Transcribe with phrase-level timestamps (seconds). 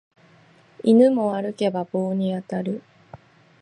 [0.83, 2.81] 犬も歩けば棒に当たる